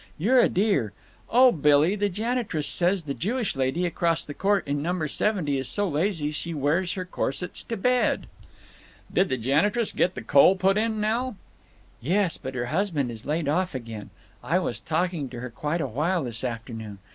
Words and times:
You're 0.17 0.39
a 0.39 0.49
dear! 0.49 0.93
Oh, 1.29 1.51
Billy, 1.51 1.95
the 1.95 2.09
janitress 2.09 2.67
says 2.67 3.03
the 3.03 3.13
Jewish 3.13 3.55
lady 3.55 3.85
across 3.85 4.25
the 4.25 4.33
court 4.33 4.65
in 4.67 4.81
number 4.81 5.07
seventy 5.07 5.59
is 5.59 5.69
so 5.69 5.87
lazy 5.87 6.31
she 6.31 6.55
wears 6.55 6.93
her 6.93 7.05
corsets 7.05 7.61
to 7.61 7.77
bed!" 7.77 8.25
"Did 9.13 9.29
the 9.29 9.37
janitress 9.37 9.91
get 9.91 10.15
the 10.15 10.23
coal 10.23 10.55
put 10.55 10.75
in, 10.75 10.99
Nell?" 10.99 11.35
"Yes, 12.01 12.39
but 12.39 12.55
her 12.55 12.65
husband 12.73 13.11
is 13.11 13.27
laid 13.27 13.47
off 13.47 13.75
again. 13.75 14.09
I 14.43 14.57
was 14.57 14.79
talking 14.79 15.29
to 15.29 15.39
her 15.39 15.51
quite 15.51 15.81
a 15.81 15.85
while 15.87 16.23
this 16.23 16.43
afternoon…. 16.43 16.97